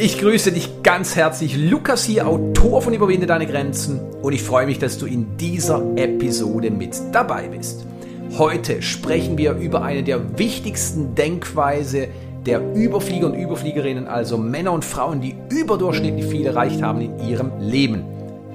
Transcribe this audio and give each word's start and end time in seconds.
Ich 0.00 0.16
grüße 0.20 0.52
dich 0.52 0.84
ganz 0.84 1.16
herzlich, 1.16 1.56
Lukas 1.56 2.04
hier, 2.04 2.28
Autor 2.28 2.82
von 2.82 2.94
Überwinde 2.94 3.26
deine 3.26 3.48
Grenzen 3.48 3.98
und 4.22 4.32
ich 4.32 4.44
freue 4.44 4.64
mich, 4.64 4.78
dass 4.78 4.96
du 4.96 5.06
in 5.06 5.36
dieser 5.38 5.82
Episode 5.96 6.70
mit 6.70 6.96
dabei 7.10 7.48
bist. 7.48 7.84
Heute 8.38 8.80
sprechen 8.80 9.36
wir 9.36 9.54
über 9.54 9.82
eine 9.82 10.04
der 10.04 10.38
wichtigsten 10.38 11.16
Denkweise 11.16 12.06
der 12.46 12.62
Überflieger 12.76 13.26
und 13.26 13.34
Überfliegerinnen, 13.34 14.06
also 14.06 14.38
Männer 14.38 14.70
und 14.70 14.84
Frauen, 14.84 15.20
die 15.20 15.34
überdurchschnittlich 15.48 16.26
viel 16.26 16.46
erreicht 16.46 16.80
haben 16.80 17.00
in 17.00 17.18
ihrem 17.28 17.50
Leben. 17.58 18.04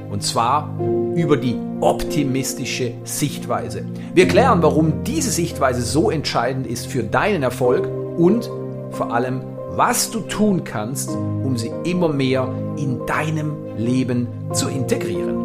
Und 0.09 0.23
zwar 0.23 0.73
über 1.13 1.35
die 1.35 1.57
optimistische 1.81 2.93
Sichtweise. 3.03 3.83
Wir 4.13 4.29
klären, 4.29 4.63
warum 4.63 5.03
diese 5.03 5.29
Sichtweise 5.29 5.81
so 5.81 6.09
entscheidend 6.09 6.67
ist 6.67 6.87
für 6.87 7.03
deinen 7.03 7.43
Erfolg 7.43 7.85
und 8.17 8.49
vor 8.91 9.13
allem, 9.13 9.41
was 9.75 10.11
du 10.11 10.19
tun 10.21 10.63
kannst, 10.63 11.09
um 11.09 11.57
sie 11.57 11.71
immer 11.83 12.07
mehr 12.07 12.43
in 12.77 13.03
deinem 13.07 13.75
Leben 13.75 14.27
zu 14.53 14.69
integrieren. 14.69 15.41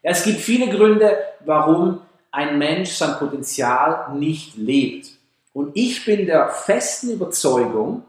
Es 0.00 0.22
gibt 0.22 0.38
viele 0.38 0.68
Gründe, 0.68 1.18
warum 1.44 2.02
ein 2.30 2.56
Mensch 2.56 2.90
sein 2.90 3.18
Potenzial 3.18 4.14
nicht 4.14 4.56
lebt. 4.56 5.10
Und 5.52 5.72
ich 5.74 6.04
bin 6.04 6.26
der 6.26 6.50
festen 6.50 7.10
Überzeugung, 7.10 8.04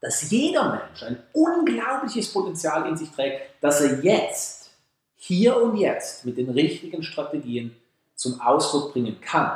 dass 0.00 0.28
jeder 0.28 0.70
Mensch 0.70 1.02
ein 1.04 1.22
unglaubliches 1.32 2.32
Potenzial 2.32 2.88
in 2.88 2.96
sich 2.96 3.10
trägt, 3.10 3.42
dass 3.60 3.80
er 3.80 4.02
jetzt, 4.02 4.70
hier 5.14 5.56
und 5.56 5.76
jetzt 5.76 6.24
mit 6.24 6.36
den 6.36 6.50
richtigen 6.50 7.04
Strategien 7.04 7.76
zum 8.16 8.40
Ausdruck 8.40 8.92
bringen 8.92 9.20
kann. 9.20 9.52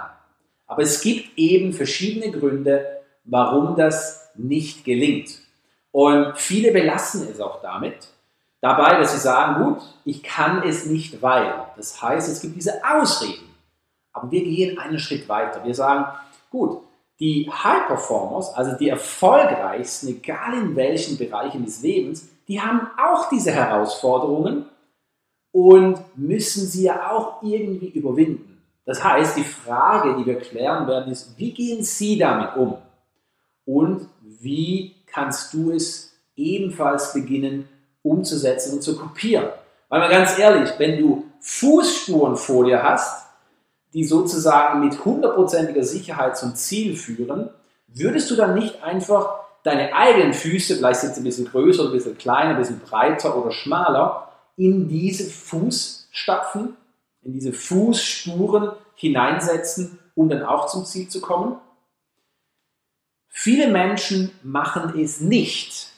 Aber 0.67 0.83
es 0.83 1.01
gibt 1.01 1.37
eben 1.37 1.73
verschiedene 1.73 2.31
Gründe, 2.31 2.87
warum 3.25 3.75
das 3.75 4.31
nicht 4.37 4.85
gelingt. 4.85 5.31
Und 5.91 6.39
viele 6.39 6.71
belassen 6.71 7.29
es 7.29 7.41
auch 7.41 7.61
damit, 7.61 8.09
dabei, 8.61 8.99
dass 8.99 9.13
sie 9.13 9.19
sagen, 9.19 9.65
gut, 9.65 9.83
ich 10.05 10.23
kann 10.23 10.63
es 10.63 10.87
nicht, 10.87 11.21
weil. 11.21 11.53
Das 11.77 12.01
heißt, 12.01 12.31
es 12.31 12.41
gibt 12.41 12.55
diese 12.55 12.81
Ausreden. 12.85 13.49
Aber 14.13 14.31
wir 14.31 14.43
gehen 14.43 14.79
einen 14.79 14.99
Schritt 14.99 15.29
weiter. 15.29 15.65
Wir 15.65 15.75
sagen, 15.75 16.07
gut, 16.51 16.83
die 17.19 17.51
High 17.51 17.87
Performers, 17.87 18.55
also 18.55 18.77
die 18.77 18.89
erfolgreichsten, 18.89 20.09
egal 20.09 20.55
in 20.55 20.77
welchen 20.77 21.19
Bereichen 21.19 21.65
des 21.65 21.83
Lebens, 21.83 22.29
die 22.49 22.61
haben 22.61 22.89
auch 22.99 23.29
diese 23.29 23.53
Herausforderungen 23.53 24.67
und 25.53 26.01
müssen 26.17 26.67
sie 26.67 26.85
ja 26.85 27.11
auch 27.11 27.43
irgendwie 27.43 27.89
überwinden. 27.89 28.50
Das 28.85 29.05
heißt, 29.05 29.37
die 29.37 29.45
Frage, 29.45 30.17
die 30.17 30.27
wir 30.27 30.39
klären 30.39 30.87
werden, 30.87 31.13
ist, 31.13 31.39
wie 31.39 31.53
gehen 31.53 31.83
Sie 31.83 32.19
damit 32.19 32.57
um? 32.57 32.79
Und 33.65 34.09
wie 34.23 34.97
kannst 35.07 35.53
du 35.55 35.71
es 35.71 36.13
ebenfalls 36.35 37.13
beginnen 37.13 37.69
umzusetzen 38.03 38.75
und 38.75 38.83
zu 38.83 38.97
kopieren? 38.97 39.49
Weil 39.89 40.01
mal 40.01 40.11
ganz 40.11 40.39
ehrlich, 40.39 40.71
wenn 40.79 40.99
du 40.99 41.25
Fußspuren 41.41 42.37
vor 42.37 42.65
dir 42.65 42.83
hast, 42.83 43.27
die 43.93 44.05
sozusagen 44.05 44.81
mit 44.81 45.05
hundertprozentiger 45.05 45.83
Sicherheit 45.83 46.37
zum 46.37 46.55
Ziel 46.55 46.97
führen, 46.97 47.51
würdest 47.89 48.31
du 48.31 48.37
dann 48.37 48.55
nicht 48.55 48.83
einfach 48.83 49.41
deine 49.63 49.95
eigenen 49.95 50.33
Füße, 50.33 50.77
vielleicht 50.77 51.01
sind 51.01 51.15
sie 51.15 51.21
ein 51.21 51.25
bisschen 51.25 51.47
größer, 51.47 51.85
ein 51.85 51.93
bisschen 51.93 52.17
kleiner, 52.17 52.51
ein 52.51 52.57
bisschen 52.57 52.81
breiter 52.81 53.37
oder 53.37 53.51
schmaler, 53.51 54.29
in 54.57 54.89
diese 54.89 55.29
Fußstapfen 55.31 56.77
in 57.23 57.33
diese 57.33 57.53
Fußspuren 57.53 58.73
hineinsetzen, 58.95 59.99
um 60.15 60.29
dann 60.29 60.43
auch 60.43 60.67
zum 60.67 60.85
Ziel 60.85 61.09
zu 61.09 61.21
kommen? 61.21 61.57
Viele 63.29 63.69
Menschen 63.69 64.33
machen 64.43 64.99
es 64.99 65.21
nicht, 65.21 65.89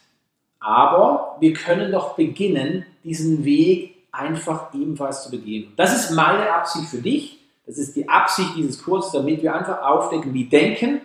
aber 0.60 1.36
wir 1.40 1.54
können 1.54 1.90
doch 1.90 2.14
beginnen, 2.14 2.84
diesen 3.02 3.44
Weg 3.44 3.96
einfach 4.12 4.72
ebenfalls 4.74 5.24
zu 5.24 5.30
begehen. 5.30 5.72
Das 5.76 5.94
ist 5.94 6.10
meine 6.12 6.52
Absicht 6.52 6.88
für 6.88 7.00
dich, 7.00 7.38
das 7.66 7.78
ist 7.78 7.96
die 7.96 8.08
Absicht 8.08 8.50
dieses 8.56 8.82
Kurses, 8.82 9.12
damit 9.12 9.42
wir 9.42 9.54
einfach 9.54 9.82
aufdecken, 9.82 10.34
wie 10.34 10.44
denken, 10.44 11.00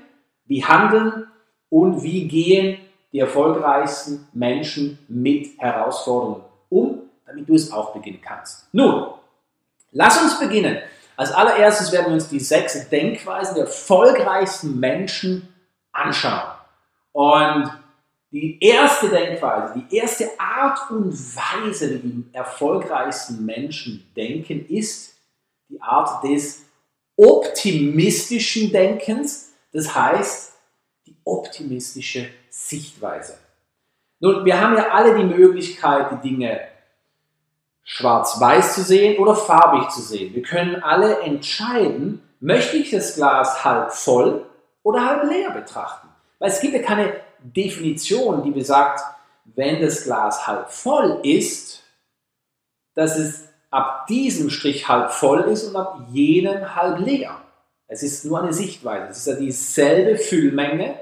wie 0.46 0.64
handeln 0.64 1.28
und 1.70 2.04
wie 2.04 2.28
gehen 2.28 2.80
die 3.14 3.20
erfolgreichsten 3.20 4.28
Menschen 4.34 5.00
mit 5.08 5.58
Herausforderungen 5.58 6.42
um, 6.70 7.02
damit 7.26 7.48
du 7.48 7.54
es 7.54 7.72
auch 7.72 7.94
beginnen 7.94 8.20
kannst. 8.22 8.68
Nun, 8.74 9.08
Lass 9.98 10.22
uns 10.22 10.40
beginnen. 10.40 10.78
Als 11.16 11.32
allererstes 11.32 11.92
werden 11.92 12.08
wir 12.08 12.14
uns 12.14 12.30
die 12.30 12.40
sechs 12.40 12.88
Denkweisen 12.88 13.56
der 13.56 13.64
erfolgreichsten 13.64 14.80
Menschen 14.80 15.52
anschauen. 15.92 16.52
Und 17.14 17.72
die 18.30 18.60
erste 18.62 19.10
Denkweise, 19.10 19.74
die 19.74 19.96
erste 19.96 20.30
Art 20.40 20.92
und 20.92 21.12
Weise, 21.36 22.04
wie 22.04 22.10
die 22.10 22.26
erfolgreichsten 22.32 23.44
Menschen 23.44 24.08
denken, 24.16 24.68
ist 24.68 25.18
die 25.68 25.82
Art 25.82 26.24
des 26.24 26.62
optimistischen 27.16 28.72
Denkens. 28.72 29.54
Das 29.74 29.96
heißt, 29.96 30.54
die 31.08 31.16
optimistische 31.24 32.30
Sichtweise. 32.52 33.40
Nun, 34.20 34.46
wir 34.46 34.62
haben 34.62 34.76
ja 34.76 34.90
alle 34.90 35.18
die 35.18 35.24
Möglichkeit, 35.24 36.12
die 36.12 36.30
Dinge 36.30 36.77
schwarz-weiß 37.90 38.76
zu 38.76 38.84
sehen 38.84 39.18
oder 39.18 39.34
farbig 39.34 39.90
zu 39.90 40.02
sehen. 40.02 40.36
Wir 40.36 40.42
können 40.42 40.84
alle 40.84 41.22
entscheiden, 41.22 42.22
möchte 42.42 42.76
ich 42.76 42.92
das 42.92 43.16
Glas 43.16 43.64
halb 43.64 43.94
voll 43.94 44.46
oder 44.84 45.06
halb 45.06 45.24
leer 45.24 45.52
betrachten. 45.52 46.10
Weil 46.38 46.52
es 46.52 46.60
gibt 46.60 46.74
ja 46.74 46.82
keine 46.82 47.14
Definition, 47.40 48.44
die 48.44 48.52
besagt, 48.52 49.00
wenn 49.56 49.82
das 49.82 50.04
Glas 50.04 50.46
halb 50.46 50.70
voll 50.70 51.22
ist, 51.24 51.82
dass 52.94 53.18
es 53.18 53.48
ab 53.72 54.06
diesem 54.08 54.50
Strich 54.50 54.90
halb 54.90 55.12
voll 55.12 55.44
ist 55.44 55.64
und 55.64 55.78
ab 55.78 56.08
jenem 56.12 56.76
halb 56.76 57.00
leer. 57.00 57.42
Es 57.88 58.04
ist 58.04 58.26
nur 58.26 58.42
eine 58.42 58.52
Sichtweise. 58.52 59.12
Es 59.12 59.20
ist 59.20 59.28
ja 59.28 59.36
dieselbe 59.36 60.18
Füllmenge, 60.18 61.00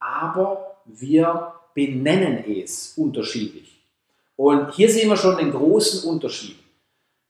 aber 0.00 0.78
wir 0.84 1.54
benennen 1.74 2.44
es 2.44 2.94
unterschiedlich. 2.98 3.71
Und 4.36 4.72
hier 4.72 4.90
sehen 4.90 5.08
wir 5.08 5.16
schon 5.16 5.36
den 5.36 5.52
großen 5.52 6.08
Unterschied. 6.08 6.58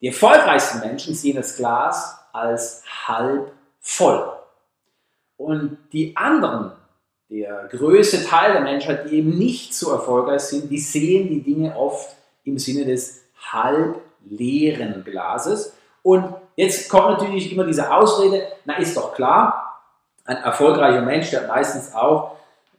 Die 0.00 0.08
erfolgreichsten 0.08 0.80
Menschen 0.80 1.14
sehen 1.14 1.36
das 1.36 1.56
Glas 1.56 2.18
als 2.32 2.82
halb 3.06 3.52
voll. 3.80 4.32
Und 5.36 5.78
die 5.92 6.16
anderen, 6.16 6.72
der 7.28 7.68
größte 7.70 8.24
Teil 8.24 8.52
der 8.52 8.62
Menschheit, 8.62 9.08
die 9.08 9.16
eben 9.16 9.38
nicht 9.38 9.74
so 9.74 9.90
erfolgreich 9.90 10.42
sind, 10.42 10.70
die 10.70 10.78
sehen 10.78 11.28
die 11.28 11.42
Dinge 11.42 11.76
oft 11.76 12.16
im 12.44 12.58
Sinne 12.58 12.84
des 12.84 13.22
halb 13.50 14.00
leeren 14.24 15.04
Glases. 15.04 15.74
Und 16.02 16.34
jetzt 16.56 16.88
kommt 16.88 17.18
natürlich 17.18 17.52
immer 17.52 17.64
diese 17.64 17.92
Ausrede, 17.92 18.46
na 18.64 18.78
ist 18.78 18.96
doch 18.96 19.14
klar, 19.14 19.82
ein 20.24 20.36
erfolgreicher 20.36 21.02
Mensch, 21.02 21.30
der 21.30 21.42
hat 21.42 21.48
meistens 21.48 21.94
auch 21.94 22.36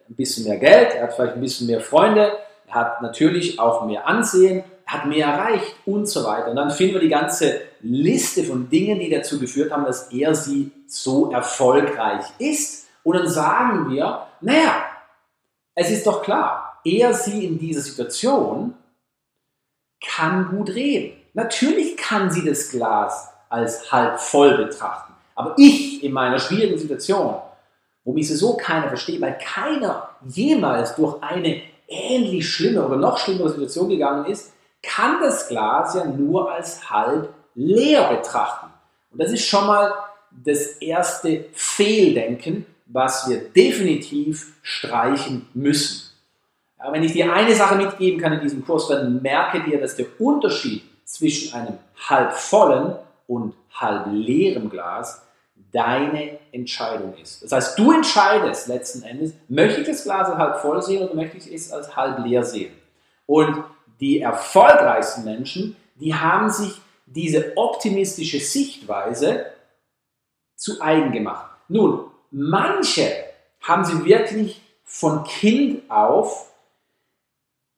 ein 0.09 0.15
bisschen 0.15 0.45
mehr 0.45 0.57
Geld, 0.57 0.93
er 0.93 1.03
hat 1.03 1.13
vielleicht 1.13 1.35
ein 1.35 1.41
bisschen 1.41 1.67
mehr 1.67 1.81
Freunde, 1.81 2.31
hat 2.73 3.01
natürlich 3.01 3.59
auch 3.59 3.85
mehr 3.85 4.07
Ansehen, 4.07 4.63
hat 4.85 5.05
mehr 5.05 5.27
erreicht 5.27 5.75
und 5.85 6.07
so 6.07 6.23
weiter. 6.23 6.49
Und 6.49 6.55
dann 6.55 6.71
finden 6.71 6.95
wir 6.95 7.01
die 7.01 7.09
ganze 7.09 7.61
Liste 7.81 8.43
von 8.43 8.69
Dingen, 8.69 8.99
die 8.99 9.09
dazu 9.09 9.39
geführt 9.39 9.71
haben, 9.71 9.85
dass 9.85 10.11
er 10.11 10.35
sie 10.35 10.71
so 10.87 11.31
erfolgreich 11.31 12.25
ist. 12.37 12.87
Und 13.03 13.17
dann 13.17 13.27
sagen 13.27 13.89
wir, 13.89 14.27
naja, 14.41 14.85
es 15.75 15.89
ist 15.89 16.05
doch 16.05 16.21
klar, 16.21 16.79
er 16.83 17.13
sie 17.13 17.45
in 17.45 17.57
dieser 17.57 17.81
Situation 17.81 18.75
kann 20.01 20.49
gut 20.49 20.69
reden. 20.69 21.17
Natürlich 21.33 21.97
kann 21.97 22.29
sie 22.29 22.45
das 22.45 22.69
Glas 22.69 23.29
als 23.49 23.91
halb 23.91 24.19
voll 24.19 24.57
betrachten. 24.57 25.13
Aber 25.35 25.55
ich 25.57 26.03
in 26.03 26.11
meiner 26.11 26.39
schwierigen 26.39 26.77
Situation, 26.77 27.35
wo 28.03 28.13
mich 28.13 28.27
so 28.29 28.55
keiner 28.57 28.87
versteht, 28.89 29.21
weil 29.21 29.37
keiner 29.37 30.09
jemals 30.25 30.95
durch 30.95 31.21
eine 31.23 31.61
ähnlich 31.87 32.49
schlimme 32.49 32.85
oder 32.85 32.97
noch 32.97 33.17
schlimmere 33.17 33.49
Situation 33.49 33.89
gegangen 33.89 34.25
ist, 34.25 34.53
kann 34.81 35.21
das 35.21 35.47
Glas 35.47 35.95
ja 35.95 36.05
nur 36.05 36.51
als 36.51 36.89
halb 36.89 37.29
leer 37.55 38.09
betrachten. 38.09 38.67
Und 39.11 39.21
das 39.21 39.31
ist 39.31 39.45
schon 39.45 39.67
mal 39.67 39.93
das 40.31 40.67
erste 40.77 41.45
Fehldenken, 41.53 42.65
was 42.87 43.29
wir 43.29 43.37
definitiv 43.37 44.53
streichen 44.61 45.47
müssen. 45.53 46.11
Ja, 46.79 46.91
wenn 46.91 47.03
ich 47.03 47.13
dir 47.13 47.31
eine 47.31 47.55
Sache 47.55 47.75
mitgeben 47.75 48.19
kann 48.19 48.33
in 48.33 48.41
diesem 48.41 48.65
Kurs, 48.65 48.87
dann 48.87 49.21
merke 49.21 49.63
dir, 49.63 49.79
dass 49.79 49.95
der 49.95 50.07
Unterschied 50.19 50.83
zwischen 51.05 51.53
einem 51.53 51.77
halb 52.09 52.33
vollen 52.33 52.95
und 53.27 53.53
halb 53.71 54.07
leeren 54.11 54.69
Glas 54.69 55.21
deine 55.71 56.37
Entscheidung 56.51 57.15
ist. 57.17 57.43
Das 57.43 57.51
heißt, 57.51 57.79
du 57.79 57.91
entscheidest 57.91 58.67
letzten 58.67 59.03
Endes, 59.03 59.33
möchte 59.47 59.81
ich 59.81 59.87
das 59.87 60.03
Glas 60.03 60.27
halb 60.29 60.57
voll 60.57 60.81
sehen 60.81 61.03
oder 61.03 61.15
möchte 61.15 61.37
ich 61.37 61.51
es 61.51 61.71
als 61.71 61.95
halb 61.95 62.25
leer 62.25 62.43
sehen? 62.43 62.73
Und 63.25 63.63
die 63.99 64.19
erfolgreichsten 64.19 65.23
Menschen, 65.23 65.75
die 65.95 66.13
haben 66.13 66.49
sich 66.49 66.81
diese 67.05 67.53
optimistische 67.55 68.39
Sichtweise 68.39 69.45
zu 70.55 70.81
eigen 70.81 71.11
gemacht. 71.11 71.51
Nun, 71.67 72.05
manche 72.31 73.11
haben 73.61 73.85
sie 73.85 74.05
wirklich 74.05 74.61
von 74.83 75.23
Kind 75.23 75.89
auf 75.89 76.51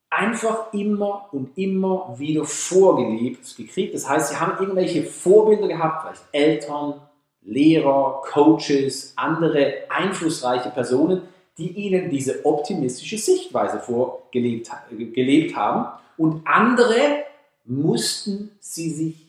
einfach 0.10 0.74
immer 0.74 1.30
und 1.34 1.58
immer 1.58 2.18
wieder 2.18 2.46
vorgelebt 2.46 3.56
gekriegt. 3.58 3.94
Das 3.94 4.08
heißt, 4.08 4.30
sie 4.30 4.40
haben 4.40 4.58
irgendwelche 4.60 5.04
Vorbilder 5.04 5.68
gehabt, 5.68 6.02
vielleicht 6.02 6.24
Eltern, 6.32 7.02
Lehrer, 7.46 8.22
Coaches, 8.26 9.14
andere 9.16 9.84
einflussreiche 9.90 10.70
Personen, 10.70 11.22
die 11.58 11.72
ihnen 11.72 12.10
diese 12.10 12.46
optimistische 12.46 13.18
Sichtweise 13.18 13.80
vorgelebt 13.80 14.70
gelebt 15.14 15.56
haben. 15.56 15.88
Und 16.18 16.46
andere 16.46 17.24
mussten 17.66 18.52
sie 18.60 18.90
sich 18.90 19.26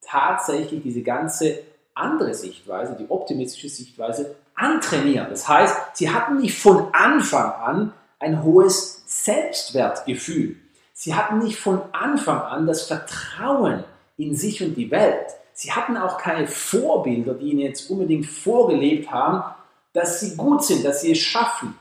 tatsächlich 0.00 0.82
diese 0.82 1.02
ganze 1.02 1.60
andere 1.94 2.34
Sichtweise, 2.34 2.96
die 2.98 3.08
optimistische 3.08 3.68
Sichtweise, 3.68 4.36
antrainieren. 4.54 5.28
Das 5.30 5.48
heißt, 5.48 5.76
sie 5.94 6.10
hatten 6.10 6.38
nicht 6.38 6.58
von 6.58 6.88
Anfang 6.92 7.52
an 7.52 7.92
ein 8.18 8.42
hohes 8.42 9.02
Selbstwertgefühl. 9.06 10.56
Sie 10.92 11.14
hatten 11.14 11.38
nicht 11.38 11.58
von 11.58 11.80
Anfang 11.92 12.40
an 12.42 12.66
das 12.66 12.82
Vertrauen 12.82 13.84
in 14.18 14.36
sich 14.36 14.62
und 14.62 14.74
die 14.74 14.90
Welt. 14.90 15.26
Sie 15.60 15.70
hatten 15.72 15.98
auch 15.98 16.16
keine 16.16 16.48
Vorbilder, 16.48 17.34
die 17.34 17.50
ihnen 17.50 17.60
jetzt 17.60 17.90
unbedingt 17.90 18.24
vorgelebt 18.24 19.10
haben, 19.10 19.44
dass 19.92 20.18
sie 20.18 20.34
gut 20.34 20.64
sind, 20.64 20.86
dass 20.86 21.02
sie 21.02 21.12
es 21.12 21.18
schaffen. 21.18 21.76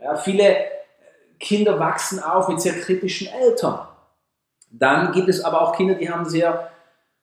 Ja, 0.00 0.16
viele 0.16 0.56
Kinder 1.38 1.78
wachsen 1.78 2.22
auf 2.22 2.48
mit 2.48 2.58
sehr 2.62 2.72
kritischen 2.72 3.28
Eltern. 3.28 3.86
Dann 4.70 5.12
gibt 5.12 5.28
es 5.28 5.44
aber 5.44 5.60
auch 5.60 5.76
Kinder, 5.76 5.96
die 5.96 6.08
haben 6.08 6.24
sehr 6.24 6.70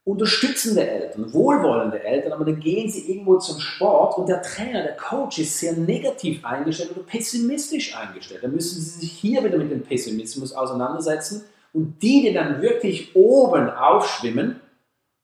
unterstützende 0.03 0.87
Eltern, 0.87 1.33
wohlwollende 1.33 2.03
Eltern, 2.03 2.33
aber 2.33 2.45
dann 2.45 2.59
gehen 2.59 2.87
sie 2.87 3.11
irgendwo 3.11 3.39
zum 3.39 3.59
Sport 3.59 4.15
und 4.19 4.29
der 4.29 4.43
Trainer, 4.43 4.83
der 4.83 4.95
Coach 4.95 5.39
ist 5.39 5.57
sehr 5.57 5.73
negativ 5.73 6.45
eingestellt 6.45 6.91
oder 6.91 7.01
pessimistisch 7.01 7.97
eingestellt. 7.97 8.43
Dann 8.43 8.53
müssen 8.53 8.79
sie 8.79 8.99
sich 8.99 9.11
hier 9.11 9.43
wieder 9.43 9.57
mit 9.57 9.71
dem 9.71 9.81
Pessimismus 9.81 10.53
auseinandersetzen 10.53 11.45
und 11.73 11.99
die, 12.03 12.21
die 12.21 12.33
dann 12.33 12.61
wirklich 12.61 13.15
oben 13.15 13.71
aufschwimmen, 13.71 14.61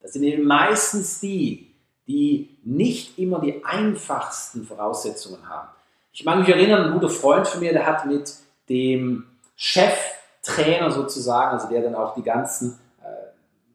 das 0.04 0.14
sind 0.14 0.24
eben 0.24 0.46
meistens 0.46 1.20
die, 1.20 1.74
die 2.08 2.60
nicht 2.64 3.18
immer 3.18 3.40
die 3.40 3.66
einfachsten 3.66 4.66
Voraussetzungen 4.66 5.50
haben. 5.50 5.70
Ich 6.12 6.26
mag 6.26 6.38
mich 6.38 6.50
erinnern, 6.50 6.86
ein 6.86 6.94
guter 6.94 7.10
Freund 7.10 7.48
von 7.48 7.62
mir, 7.62 7.74
der 7.74 7.88
hat 7.88 8.06
mit 8.06 8.32
dem 8.70 9.26
Cheftrainer 9.56 10.92
sozusagen, 10.92 11.58
also 11.58 11.70
der 11.70 11.82
dann 11.82 11.96
auch 11.96 12.14
die 12.14 12.22
ganzen 12.22 12.78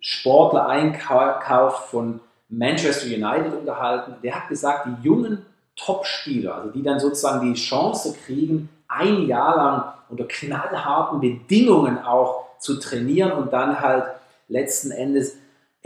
Sportler 0.00 0.68
einkauft 0.68 1.88
von 1.90 2.20
Manchester 2.48 3.06
United 3.06 3.52
unterhalten. 3.54 4.14
Der 4.22 4.34
hat 4.36 4.48
gesagt, 4.48 4.86
die 4.86 5.06
jungen 5.06 5.44
Topspieler, 5.76 6.54
also 6.54 6.70
die 6.70 6.82
dann 6.82 7.00
sozusagen 7.00 7.52
die 7.52 7.58
Chance 7.58 8.16
kriegen, 8.24 8.68
ein 8.88 9.26
Jahr 9.26 9.56
lang 9.56 9.92
unter 10.08 10.24
knallharten 10.24 11.20
Bedingungen 11.20 11.98
auch 11.98 12.46
zu 12.58 12.78
trainieren 12.78 13.32
und 13.32 13.52
dann 13.52 13.80
halt 13.80 14.04
letzten 14.48 14.90
Endes 14.90 15.36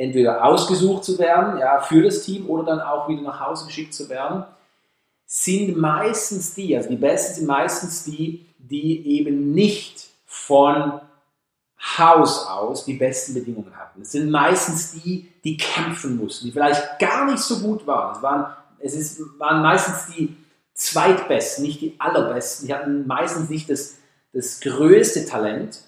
entweder 0.03 0.45
ausgesucht 0.45 1.05
zu 1.05 1.19
werden, 1.19 1.61
ja, 1.61 1.81
für 1.81 2.03
das 2.03 2.23
Team 2.25 2.51
oder 2.51 2.65
dann 2.65 2.81
auch 2.81 3.09
wieder 3.09 3.23
nach 3.23 3.41
Hause 3.41 3.67
geschickt 3.67 3.95
zu 3.95 4.09
werden, 4.09 4.45
sind 5.25 5.77
meistens 5.77 6.55
die, 6.55 6.77
also 6.77 6.89
die 6.89 6.97
Besten 6.97 7.37
sind 7.37 7.47
meistens 7.47 8.05
die, 8.05 8.47
die 8.59 9.19
eben 9.19 9.53
nicht 9.53 10.09
von 10.27 11.01
Haus 11.99 12.47
aus 12.47 12.85
die 12.85 12.95
besten 12.95 13.35
Bedingungen 13.35 13.77
hatten. 13.77 14.03
Es 14.03 14.13
sind 14.13 14.31
meistens 14.31 14.93
die, 14.93 15.29
die 15.45 15.57
kämpfen 15.57 16.17
mussten, 16.17 16.47
die 16.47 16.53
vielleicht 16.53 16.99
gar 16.99 17.31
nicht 17.31 17.43
so 17.43 17.61
gut 17.61 17.87
waren. 17.87 18.17
Es 18.17 18.23
waren, 18.23 18.57
es 18.81 18.95
ist, 18.95 19.21
waren 19.39 19.63
meistens 19.63 20.15
die 20.15 20.37
Zweitbesten, 20.75 21.65
nicht 21.65 21.81
die 21.81 21.95
Allerbesten. 21.99 22.67
Die 22.67 22.75
hatten 22.75 23.07
meistens 23.07 23.49
nicht 23.49 23.71
das, 23.71 23.97
das 24.33 24.61
größte 24.61 25.27
Talent, 25.27 25.81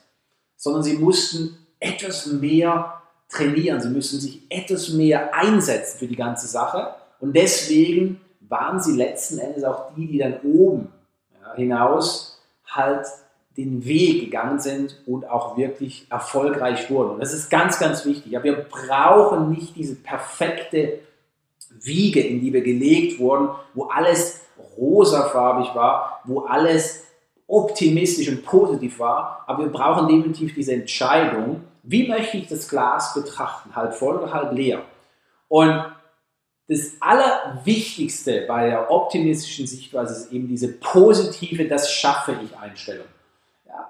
sondern 0.56 0.82
sie 0.82 0.98
mussten 0.98 1.58
etwas 1.80 2.26
mehr 2.26 2.93
trainieren. 3.28 3.80
Sie 3.80 3.88
müssen 3.88 4.20
sich 4.20 4.42
etwas 4.48 4.90
mehr 4.90 5.34
einsetzen 5.34 5.98
für 5.98 6.06
die 6.06 6.16
ganze 6.16 6.46
Sache. 6.46 6.94
Und 7.20 7.34
deswegen 7.34 8.20
waren 8.40 8.80
sie 8.80 8.96
letzten 8.96 9.38
Endes 9.38 9.64
auch 9.64 9.94
die, 9.94 10.06
die 10.06 10.18
dann 10.18 10.40
oben 10.42 10.92
ja, 11.40 11.54
hinaus 11.54 12.42
halt 12.66 13.06
den 13.56 13.84
Weg 13.84 14.20
gegangen 14.20 14.58
sind 14.58 15.00
und 15.06 15.28
auch 15.28 15.56
wirklich 15.56 16.06
erfolgreich 16.10 16.90
wurden. 16.90 17.10
Und 17.10 17.20
das 17.20 17.32
ist 17.32 17.50
ganz, 17.50 17.78
ganz 17.78 18.04
wichtig. 18.04 18.32
Ja, 18.32 18.42
wir 18.42 18.56
brauchen 18.56 19.50
nicht 19.50 19.76
diese 19.76 19.94
perfekte 19.94 20.98
Wiege, 21.80 22.20
in 22.20 22.40
die 22.40 22.52
wir 22.52 22.62
gelegt 22.62 23.20
wurden, 23.20 23.48
wo 23.74 23.84
alles 23.84 24.40
rosafarbig 24.76 25.74
war, 25.74 26.20
wo 26.24 26.40
alles 26.40 27.03
optimistisch 27.46 28.28
und 28.28 28.44
positiv 28.44 28.98
war. 28.98 29.44
Aber 29.46 29.64
wir 29.64 29.72
brauchen 29.72 30.08
definitiv 30.08 30.54
diese 30.54 30.74
Entscheidung, 30.74 31.64
wie 31.82 32.08
möchte 32.08 32.38
ich 32.38 32.48
das 32.48 32.68
Glas 32.68 33.14
betrachten, 33.14 33.74
halb 33.76 33.94
voll 33.94 34.16
oder 34.16 34.32
halb 34.32 34.52
leer. 34.52 34.82
Und 35.48 35.84
das 36.66 36.92
Allerwichtigste 37.00 38.46
bei 38.48 38.70
der 38.70 38.90
optimistischen 38.90 39.66
Sichtweise 39.66 40.14
ist 40.14 40.32
eben 40.32 40.48
diese 40.48 40.68
positive, 40.68 41.68
das 41.68 41.92
schaffe 41.92 42.38
ich 42.42 42.56
Einstellung. 42.56 43.06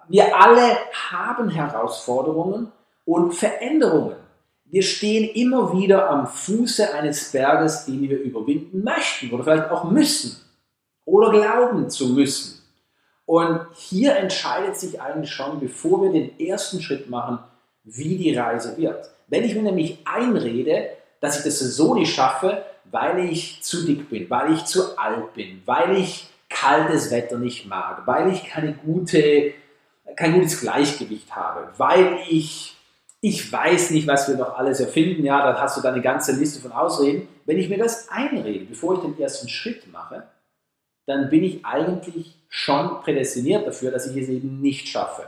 Wir 0.09 0.37
alle 0.37 0.77
haben 1.13 1.51
Herausforderungen 1.51 2.73
und 3.05 3.33
Veränderungen. 3.33 4.17
Wir 4.65 4.83
stehen 4.83 5.31
immer 5.35 5.73
wieder 5.79 6.11
am 6.11 6.27
Fuße 6.27 6.93
eines 6.95 7.31
Berges, 7.31 7.87
den 7.87 8.03
wir 8.03 8.21
überwinden 8.21 8.83
möchten 8.83 9.31
oder 9.31 9.45
vielleicht 9.45 9.71
auch 9.71 9.85
müssen 9.85 10.41
oder 11.05 11.31
glauben 11.31 11.89
zu 11.91 12.09
müssen. 12.09 12.64
Und 13.27 13.61
hier 13.75 14.17
entscheidet 14.17 14.77
sich 14.77 15.01
eigentlich 15.01 15.33
schon, 15.33 15.61
bevor 15.61 16.03
wir 16.03 16.13
den 16.13 16.39
ersten 16.39 16.83
Schritt 16.83 17.09
machen, 17.09 17.39
wie 17.85 18.17
die 18.17 18.37
Reise 18.37 18.77
wird. 18.77 19.11
Wenn 19.29 19.45
ich 19.45 19.55
mir 19.55 19.63
nämlich 19.63 19.99
einrede, 20.05 20.91
dass 21.21 21.39
ich 21.39 21.45
das 21.45 21.59
so 21.59 21.95
nicht 21.95 22.15
schaffe, 22.15 22.65
weil 22.91 23.19
ich 23.21 23.63
zu 23.63 23.85
dick 23.87 24.11
bin, 24.11 24.29
weil 24.29 24.53
ich 24.53 24.65
zu 24.67 24.99
alt 24.99 25.33
bin, 25.35 25.63
weil 25.65 25.97
ich 25.97 26.29
kaltes 26.51 27.11
Wetter 27.11 27.39
nicht 27.39 27.67
mag, 27.67 28.07
weil 28.07 28.31
ich 28.31 28.45
keine 28.45 28.75
gute 28.75 29.55
kein 30.17 30.35
gutes 30.35 30.61
Gleichgewicht 30.61 31.35
habe, 31.35 31.69
weil 31.77 32.19
ich, 32.29 32.77
ich 33.21 33.51
weiß 33.51 33.91
nicht, 33.91 34.07
was 34.07 34.29
wir 34.29 34.37
noch 34.37 34.57
alles 34.57 34.81
erfinden, 34.81 35.25
ja, 35.25 35.45
dann 35.45 35.61
hast 35.61 35.77
du 35.77 35.81
da 35.81 35.93
eine 35.93 36.03
ganze 36.03 36.33
Liste 36.33 36.61
von 36.61 36.73
Ausreden. 36.73 37.29
Wenn 37.47 37.59
ich 37.59 37.69
mir 37.69 37.79
das 37.79 38.09
einrede, 38.11 38.65
bevor 38.67 38.95
ich 38.95 39.01
den 39.01 39.19
ersten 39.19 39.49
Schritt 39.49 39.91
mache, 39.91 40.25
dann 41.07 41.31
bin 41.31 41.43
ich 41.43 41.65
eigentlich 41.65 42.44
schon 42.57 43.01
prädestiniert 43.01 43.67
dafür, 43.67 43.91
dass 43.91 44.07
ich 44.07 44.17
es 44.17 44.29
eben 44.29 44.61
nicht 44.61 44.87
schaffe. 44.87 45.25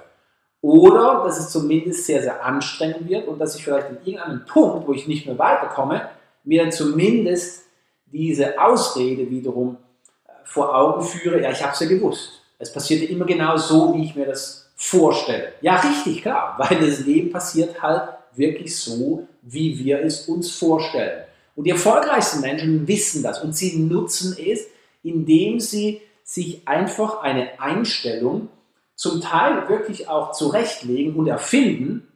Oder 0.61 1.25
dass 1.25 1.41
es 1.41 1.51
zumindest 1.51 2.07
sehr, 2.07 2.23
sehr 2.23 2.45
anstrengend 2.45 3.09
wird 3.09 3.27
und 3.27 3.41
dass 3.41 3.57
ich 3.57 3.65
vielleicht 3.65 3.89
in 3.91 3.99
irgendeinem 4.05 4.47
Punkt, 4.47 4.87
wo 4.87 4.93
ich 4.93 5.09
nicht 5.09 5.27
mehr 5.27 5.37
weiterkomme, 5.37 6.09
mir 6.45 6.63
dann 6.63 6.71
zumindest 6.71 7.65
diese 8.07 8.61
Ausrede 8.63 9.29
wiederum 9.29 9.77
äh, 10.25 10.31
vor 10.45 10.73
Augen 10.73 11.03
führe, 11.03 11.43
ja, 11.43 11.51
ich 11.51 11.61
habe 11.65 11.73
es 11.73 11.81
ja 11.81 11.89
gewusst. 11.89 12.43
Es 12.61 12.73
passierte 12.73 13.07
immer 13.07 13.25
genau 13.25 13.57
so, 13.57 13.93
wie 13.93 14.05
ich 14.05 14.15
mir 14.15 14.27
das 14.27 14.71
vorstelle. 14.77 15.55
Ja, 15.63 15.81
richtig, 15.81 16.23
klar, 16.23 16.55
weil 16.59 16.79
das 16.79 17.01
Leben 17.01 17.33
passiert 17.33 17.83
halt 17.83 18.09
wirklich 18.37 18.79
so, 18.79 19.27
wie 19.43 19.85
wir 19.85 20.01
es 20.01 20.29
uns 20.29 20.53
vorstellen. 20.53 21.25
Und 21.57 21.65
die 21.65 21.71
erfolgreichsten 21.71 22.41
Menschen 22.41 22.87
wissen 22.87 23.25
das 23.25 23.43
und 23.43 23.57
sie 23.57 23.77
nutzen 23.79 24.37
es, 24.39 24.69
indem 25.03 25.59
sie 25.59 26.03
sich 26.27 26.69
einfach 26.69 27.23
eine 27.23 27.59
Einstellung 27.59 28.51
zum 28.97 29.23
Teil 29.23 29.71
wirklich 29.71 30.09
auch 30.09 30.33
zurechtlegen 30.33 31.17
und 31.17 31.27
erfinden, 31.27 32.07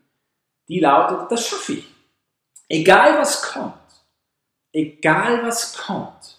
die 0.69 0.81
lautet, 0.81 1.31
das 1.33 1.49
schaffe 1.49 1.75
ich. 1.75 1.89
Egal 2.69 3.19
was 3.19 3.43
kommt, 3.43 3.73
egal 4.73 5.47
was 5.47 5.79
kommt, 5.79 6.39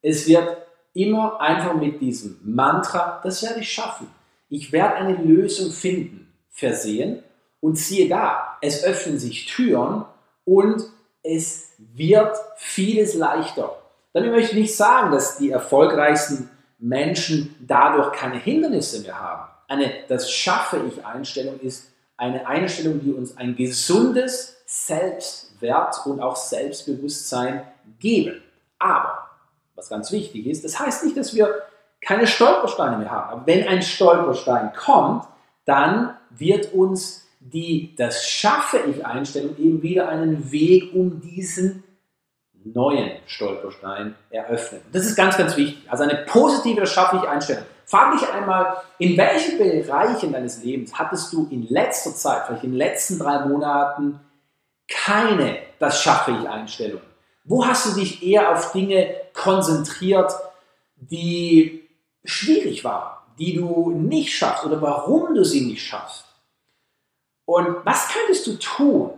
es 0.00 0.26
wird 0.26 0.56
immer 0.94 1.38
einfach 1.40 1.74
mit 1.74 2.00
diesem 2.00 2.38
Mantra, 2.42 3.20
das 3.22 3.42
werde 3.42 3.60
ich 3.60 3.70
schaffen 3.70 4.08
ich 4.54 4.72
werde 4.72 4.94
eine 4.94 5.16
Lösung 5.16 5.72
finden, 5.72 6.32
versehen 6.50 7.22
und 7.60 7.76
siehe 7.76 8.08
da, 8.08 8.56
es 8.60 8.84
öffnen 8.84 9.18
sich 9.18 9.46
Türen 9.46 10.04
und 10.44 10.84
es 11.22 11.70
wird 11.78 12.36
vieles 12.56 13.14
leichter. 13.14 13.76
Damit 14.12 14.30
möchte 14.30 14.52
ich 14.52 14.62
nicht 14.62 14.76
sagen, 14.76 15.10
dass 15.10 15.38
die 15.38 15.50
erfolgreichsten 15.50 16.48
Menschen 16.84 17.54
dadurch 17.66 18.12
keine 18.12 18.38
Hindernisse 18.38 19.02
mehr 19.02 19.18
haben. 19.18 19.50
Eine 19.68 19.92
Das 20.08 20.30
schaffe 20.30 20.80
ich 20.86 21.04
Einstellung 21.04 21.58
ist 21.60 21.90
eine 22.16 22.46
Einstellung, 22.46 23.00
die 23.00 23.12
uns 23.12 23.36
ein 23.36 23.56
gesundes 23.56 24.62
Selbstwert 24.66 25.96
und 26.06 26.20
auch 26.20 26.36
Selbstbewusstsein 26.36 27.62
geben. 27.98 28.42
Aber, 28.78 29.30
was 29.74 29.88
ganz 29.88 30.12
wichtig 30.12 30.46
ist, 30.46 30.64
das 30.64 30.78
heißt 30.78 31.04
nicht, 31.04 31.16
dass 31.16 31.34
wir 31.34 31.62
keine 32.00 32.26
Stolpersteine 32.26 32.98
mehr 32.98 33.10
haben. 33.10 33.30
Aber 33.30 33.46
wenn 33.46 33.66
ein 33.66 33.82
Stolperstein 33.82 34.72
kommt, 34.74 35.24
dann 35.64 36.16
wird 36.30 36.72
uns 36.72 37.24
die 37.40 37.94
das 37.96 38.26
schaffe 38.26 38.80
ich 38.90 39.04
Einstellung 39.04 39.56
eben 39.58 39.82
wieder 39.82 40.08
einen 40.08 40.50
Weg, 40.50 40.94
um 40.94 41.20
diesen 41.20 41.84
neuen 42.64 43.12
Stolperstein 43.26 44.14
eröffnen. 44.30 44.80
Das 44.92 45.04
ist 45.04 45.16
ganz, 45.16 45.36
ganz 45.36 45.56
wichtig. 45.56 45.82
Also 45.90 46.04
eine 46.04 46.24
positive, 46.26 46.80
das 46.80 46.92
schaffe 46.92 47.16
ich 47.16 47.28
Einstellung. 47.28 47.64
Frag 47.86 48.18
dich 48.18 48.28
einmal, 48.28 48.78
in 48.98 49.16
welchen 49.16 49.58
Bereichen 49.58 50.32
deines 50.32 50.62
Lebens 50.62 50.98
hattest 50.98 51.32
du 51.32 51.46
in 51.50 51.68
letzter 51.68 52.14
Zeit, 52.14 52.46
vielleicht 52.46 52.64
in 52.64 52.70
den 52.70 52.78
letzten 52.78 53.18
drei 53.18 53.44
Monaten, 53.44 54.20
keine 54.88 55.58
das 55.78 56.02
schaffe 56.02 56.36
ich 56.40 56.48
Einstellung? 56.48 57.02
Wo 57.44 57.66
hast 57.66 57.86
du 57.86 58.00
dich 58.00 58.22
eher 58.22 58.52
auf 58.52 58.72
Dinge 58.72 59.14
konzentriert, 59.34 60.32
die 60.96 61.88
schwierig 62.24 62.84
waren, 62.84 63.18
die 63.38 63.54
du 63.54 63.90
nicht 63.90 64.34
schaffst 64.34 64.64
oder 64.64 64.80
warum 64.80 65.34
du 65.34 65.44
sie 65.44 65.60
nicht 65.60 65.86
schaffst? 65.86 66.24
Und 67.44 67.84
was 67.84 68.08
könntest 68.08 68.46
du 68.46 68.54
tun, 68.54 69.10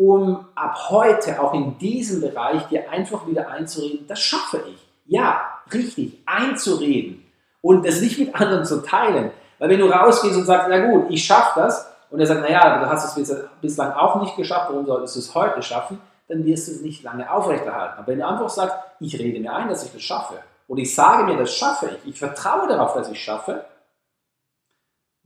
um 0.00 0.46
ab 0.54 0.88
heute 0.88 1.42
auch 1.42 1.52
in 1.52 1.76
diesem 1.76 2.22
Bereich 2.22 2.66
dir 2.68 2.90
einfach 2.90 3.26
wieder 3.26 3.50
einzureden, 3.50 4.06
das 4.08 4.18
schaffe 4.18 4.64
ich. 4.66 4.78
Ja, 5.04 5.42
richtig, 5.70 6.22
einzureden 6.24 7.22
und 7.60 7.86
das 7.86 8.00
nicht 8.00 8.18
mit 8.18 8.34
anderen 8.34 8.64
zu 8.64 8.82
teilen. 8.82 9.30
Weil 9.58 9.68
wenn 9.68 9.78
du 9.78 9.90
rausgehst 9.90 10.38
und 10.38 10.46
sagst, 10.46 10.68
na 10.70 10.86
gut, 10.86 11.10
ich 11.10 11.22
schaffe 11.22 11.60
das, 11.60 11.86
und 12.08 12.18
er 12.18 12.26
sagt, 12.26 12.40
naja, 12.40 12.78
du 12.78 12.88
hast 12.88 13.14
es 13.14 13.44
bislang 13.60 13.92
auch 13.92 14.22
nicht 14.22 14.36
geschafft, 14.36 14.70
warum 14.70 14.86
solltest 14.86 15.16
du 15.16 15.20
es 15.20 15.34
heute 15.34 15.62
schaffen? 15.62 16.00
Dann 16.28 16.46
wirst 16.46 16.68
du 16.68 16.72
es 16.72 16.80
nicht 16.80 17.02
lange 17.02 17.30
aufrechterhalten. 17.30 17.98
Aber 17.98 18.06
wenn 18.06 18.20
du 18.20 18.26
einfach 18.26 18.48
sagst, 18.48 18.76
ich 19.00 19.18
rede 19.18 19.38
mir 19.38 19.54
ein, 19.54 19.68
dass 19.68 19.84
ich 19.84 19.92
das 19.92 20.02
schaffe, 20.02 20.38
oder 20.66 20.80
ich 20.80 20.94
sage 20.94 21.24
mir, 21.24 21.36
das 21.36 21.54
schaffe 21.54 21.90
ich, 21.90 22.14
ich 22.14 22.18
vertraue 22.18 22.66
darauf, 22.68 22.94
dass 22.94 23.10
ich 23.10 23.22
schaffe, 23.22 23.66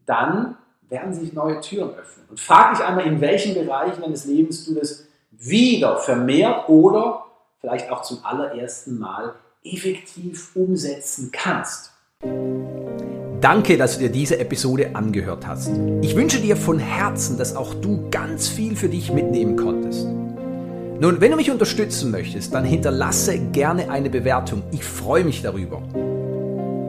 dann 0.05 0.57
werden 0.95 1.13
sich 1.13 1.33
neue 1.33 1.61
Türen 1.61 1.91
öffnen. 1.91 2.27
Und 2.31 2.41
frag 2.41 2.75
dich 2.75 2.85
einmal, 2.85 3.07
in 3.07 3.21
welchen 3.21 3.55
Bereichen 3.55 4.01
deines 4.01 4.25
Lebens 4.25 4.65
du 4.65 4.75
das 4.75 5.05
wieder 5.33 5.97
vermehrt 5.99 6.69
oder 6.69 7.25
vielleicht 7.61 7.91
auch 7.91 8.03
zum 8.03 8.19
allerersten 8.23 8.99
Mal 8.99 9.35
effektiv 9.65 10.55
umsetzen 10.55 11.31
kannst. 11.33 11.91
Danke, 13.41 13.77
dass 13.77 13.95
du 13.95 14.05
dir 14.05 14.11
diese 14.11 14.39
Episode 14.39 14.95
angehört 14.95 15.47
hast. 15.47 15.71
Ich 16.01 16.15
wünsche 16.15 16.41
dir 16.41 16.57
von 16.57 16.79
Herzen, 16.79 17.37
dass 17.37 17.57
auch 17.57 17.75
du 17.75 18.09
ganz 18.11 18.49
viel 18.49 18.77
für 18.77 18.89
dich 18.89 19.13
mitnehmen 19.13 19.57
konntest. 19.57 20.07
Nun, 20.07 21.21
wenn 21.21 21.33
du 21.33 21.37
mich 21.37 21.51
unterstützen 21.51 22.13
möchtest, 22.13 22.55
dann 22.55 22.65
hinterlasse 22.65 23.39
gerne 23.51 23.91
eine 23.91 24.11
Bewertung. 24.11 24.63
Ich 24.71 24.85
freue 24.85 25.25
mich 25.25 25.43
darüber. 25.43 25.83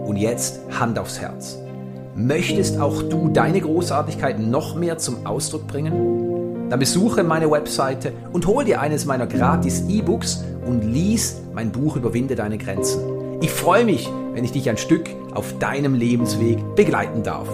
Und 0.05 0.17
jetzt 0.17 0.61
Hand 0.79 0.99
aufs 0.99 1.19
Herz. 1.19 1.57
Möchtest 2.17 2.79
auch 2.79 3.03
du 3.03 3.27
deine 3.27 3.59
Großartigkeit 3.59 4.39
noch 4.39 4.75
mehr 4.75 4.97
zum 4.97 5.25
Ausdruck 5.25 5.67
bringen? 5.67 6.69
Dann 6.69 6.79
besuche 6.79 7.25
meine 7.25 7.51
Webseite 7.51 8.13
und 8.31 8.47
hol 8.47 8.63
dir 8.63 8.79
eines 8.79 9.05
meiner 9.05 9.27
gratis 9.27 9.83
E-Books 9.89 10.45
und 10.65 10.81
lies 10.81 11.41
mein 11.53 11.73
Buch 11.73 11.97
Überwinde 11.97 12.35
deine 12.35 12.57
Grenzen. 12.57 13.01
Ich 13.41 13.51
freue 13.51 13.83
mich, 13.83 14.09
wenn 14.33 14.45
ich 14.45 14.53
dich 14.53 14.69
ein 14.69 14.77
Stück 14.77 15.09
auf 15.33 15.59
deinem 15.59 15.93
Lebensweg 15.93 16.57
begleiten 16.77 17.21
darf. 17.21 17.49